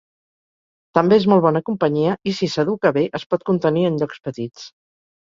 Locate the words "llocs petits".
4.05-4.65